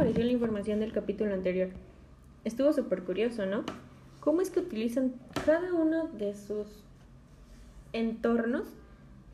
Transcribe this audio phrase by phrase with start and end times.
[0.00, 1.68] pareció la información del capítulo anterior?
[2.46, 3.64] Estuvo súper curioso, ¿no?
[4.20, 5.12] ¿Cómo es que utilizan
[5.44, 6.66] cada uno de sus
[7.92, 8.64] entornos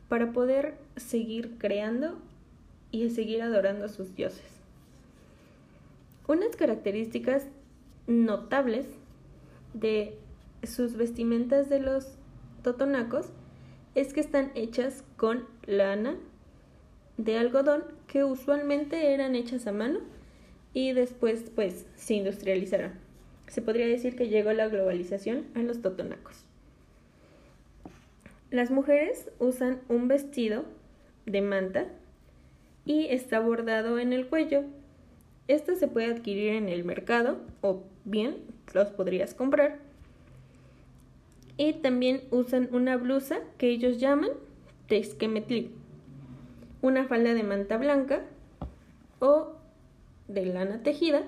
[0.09, 2.17] para poder seguir creando
[2.91, 4.43] y seguir adorando a sus dioses?
[6.27, 7.45] Unas características
[8.05, 8.87] notables
[9.73, 10.17] de
[10.63, 12.09] sus vestimentas de los
[12.61, 13.27] totonacos
[13.95, 16.17] es que están hechas con lana
[17.15, 20.16] de algodón que usualmente eran hechas a mano
[20.73, 22.93] y después pues se industrializaron.
[23.47, 26.43] Se podría decir que llegó la globalización a los totonacos.
[28.51, 30.63] Las mujeres usan un vestido
[31.25, 31.87] de manta
[32.85, 34.63] y está bordado en el cuello.
[35.47, 38.37] Esto se puede adquirir en el mercado o bien
[38.73, 39.79] los podrías comprar.
[41.57, 44.31] Y también usan una blusa que ellos llaman
[44.87, 45.71] tesquemetli,
[46.81, 48.21] una falda de manta blanca
[49.19, 49.56] o
[50.27, 51.23] de lana tejida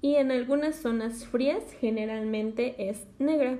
[0.00, 3.58] y en algunas zonas frías generalmente es negra.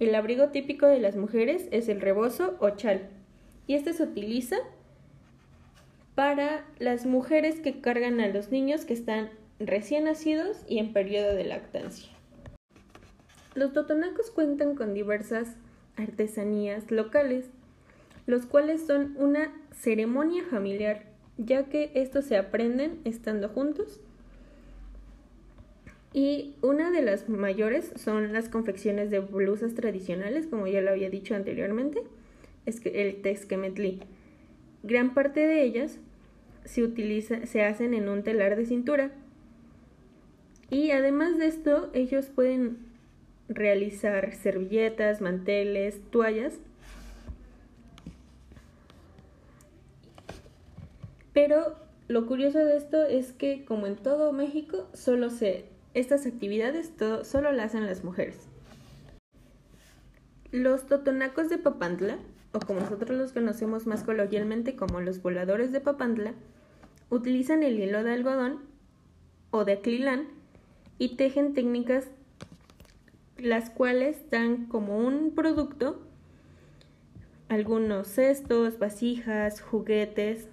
[0.00, 3.08] El abrigo típico de las mujeres es el rebozo o chal
[3.66, 4.56] y este se utiliza
[6.14, 11.34] para las mujeres que cargan a los niños que están recién nacidos y en periodo
[11.34, 12.10] de lactancia.
[13.54, 15.56] Los totonacos cuentan con diversas
[15.96, 17.46] artesanías locales,
[18.26, 21.04] los cuales son una ceremonia familiar,
[21.38, 24.00] ya que estos se aprenden estando juntos.
[26.12, 31.10] Y una de las mayores son las confecciones de blusas tradicionales, como ya lo había
[31.10, 32.00] dicho anteriormente,
[32.64, 34.00] es el tesquemetli.
[34.82, 35.98] Gran parte de ellas
[36.64, 39.10] se, utiliza, se hacen en un telar de cintura.
[40.70, 42.78] Y además de esto, ellos pueden
[43.48, 46.58] realizar servilletas, manteles, toallas
[51.36, 51.74] Pero
[52.08, 56.90] lo curioso de esto es que, como en todo México, solo se, estas actividades
[57.24, 58.48] solo las hacen las mujeres.
[60.50, 62.16] Los totonacos de Papantla,
[62.52, 66.32] o como nosotros los conocemos más coloquialmente como los voladores de Papantla,
[67.10, 68.62] utilizan el hilo de algodón
[69.50, 70.28] o de aclilán
[70.96, 72.06] y tejen técnicas
[73.36, 76.00] las cuales dan como un producto
[77.50, 80.48] algunos cestos, vasijas, juguetes,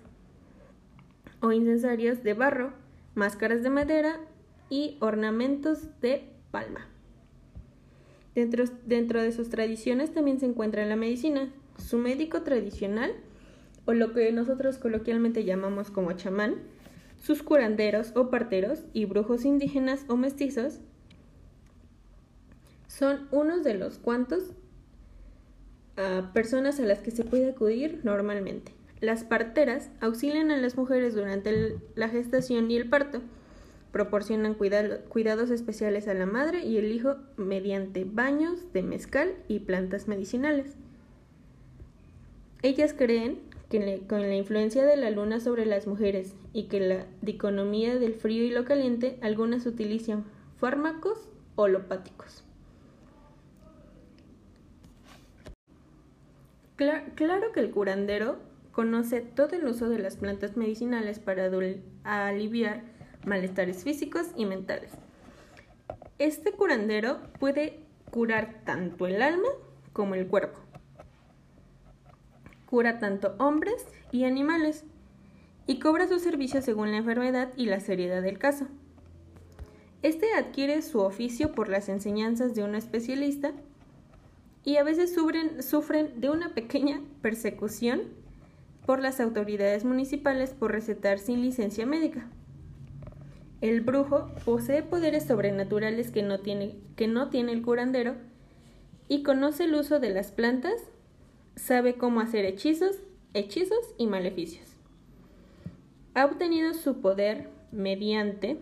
[1.43, 2.71] o incensarios de barro,
[3.15, 4.17] máscaras de madera
[4.69, 6.87] y ornamentos de palma.
[8.33, 11.51] Dentro, dentro, de sus tradiciones también se encuentra la medicina.
[11.77, 13.13] Su médico tradicional,
[13.83, 16.55] o lo que nosotros coloquialmente llamamos como chamán,
[17.21, 20.79] sus curanderos o parteros y brujos indígenas o mestizos,
[22.87, 24.53] son unos de los cuantos
[25.97, 28.71] ah, personas a las que se puede acudir normalmente.
[29.03, 33.19] Las parteras auxilian a las mujeres durante la gestación y el parto.
[33.91, 40.07] Proporcionan cuidados especiales a la madre y el hijo mediante baños de mezcal y plantas
[40.07, 40.77] medicinales.
[42.61, 47.05] Ellas creen que con la influencia de la luna sobre las mujeres y que la
[47.21, 50.23] diconomía del frío y lo caliente, algunas utilizan
[50.61, 51.27] fármacos
[51.57, 52.45] holopáticos.
[57.15, 61.50] claro que el curandero conoce todo el uso de las plantas medicinales para
[62.03, 62.81] aliviar
[63.23, 64.91] malestares físicos y mentales.
[66.19, 67.79] Este curandero puede
[68.12, 69.47] curar tanto el alma
[69.94, 70.59] como el cuerpo.
[72.66, 74.83] Cura tanto hombres y animales
[75.67, 78.67] y cobra su servicio según la enfermedad y la seriedad del caso.
[80.01, 83.53] Este adquiere su oficio por las enseñanzas de un especialista
[84.66, 88.22] y a veces sufren, sufren de una pequeña persecución
[88.85, 92.27] por las autoridades municipales por recetar sin licencia médica.
[93.61, 98.16] El brujo posee poderes sobrenaturales que no tiene, que no tiene el curandero
[99.07, 100.75] y conoce el uso de las plantas,
[101.55, 102.97] sabe cómo hacer hechizos,
[103.33, 104.68] hechizos y maleficios.
[106.13, 108.59] Ha obtenido su poder mediante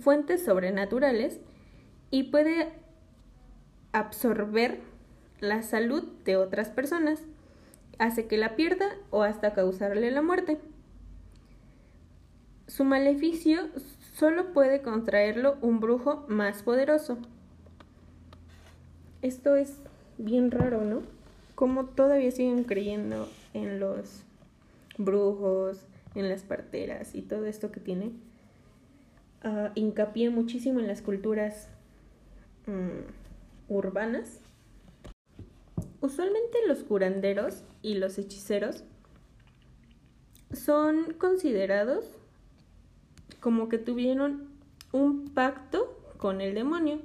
[0.00, 1.40] fuentes sobrenaturales
[2.10, 2.68] y puede
[3.92, 4.78] absorber
[5.40, 7.20] la salud de otras personas
[7.98, 10.58] hace que la pierda o hasta causarle la muerte.
[12.66, 13.68] Su maleficio
[14.14, 17.18] solo puede contraerlo un brujo más poderoso.
[19.22, 19.78] Esto es
[20.16, 21.02] bien raro, ¿no?
[21.54, 24.22] Como todavía siguen creyendo en los
[24.96, 28.12] brujos, en las parteras y todo esto que tiene.
[29.44, 31.68] Uh, hincapié muchísimo en las culturas
[32.66, 34.40] mm, urbanas
[36.00, 38.84] Usualmente los curanderos y los hechiceros
[40.52, 42.04] son considerados
[43.40, 44.48] como que tuvieron
[44.92, 47.00] un pacto con el demonio.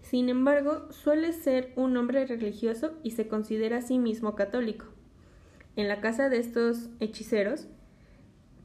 [0.00, 4.86] Sin embargo, suele ser un hombre religioso y se considera a sí mismo católico.
[5.76, 7.68] En la casa de estos hechiceros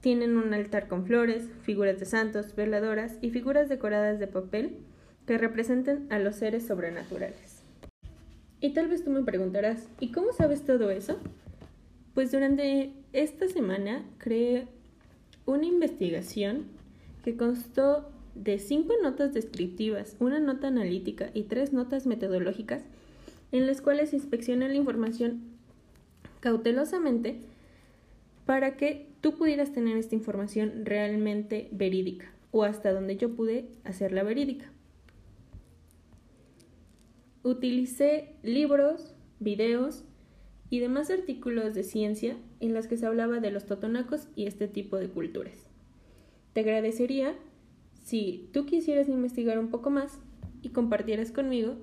[0.01, 4.79] tienen un altar con flores, figuras de santos, veladoras y figuras decoradas de papel
[5.27, 7.52] que representen a los seres sobrenaturales.
[8.63, 11.17] Y tal vez tú me preguntarás, ¿y cómo sabes todo eso?
[12.13, 14.69] Pues durante esta semana creé
[15.45, 16.67] una investigación
[17.25, 22.83] que constó de cinco notas descriptivas, una nota analítica y tres notas metodológicas,
[23.51, 25.41] en las cuales inspeccioné la información
[26.39, 27.41] cautelosamente
[28.45, 34.23] para que tú pudieras tener esta información realmente verídica o hasta donde yo pude hacerla
[34.23, 34.72] verídica.
[37.43, 40.05] Utilicé libros, videos
[40.69, 44.67] y demás artículos de ciencia en los que se hablaba de los totonacos y este
[44.67, 45.67] tipo de culturas.
[46.53, 47.35] Te agradecería
[48.03, 50.19] si tú quisieras investigar un poco más
[50.61, 51.75] y compartieras conmigo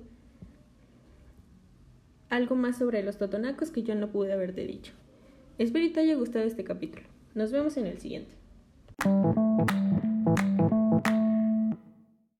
[2.29, 4.93] algo más sobre los totonacos que yo no pude haberte dicho.
[5.57, 7.05] Espero que te haya gustado este capítulo.
[7.35, 8.33] Nos vemos en el siguiente.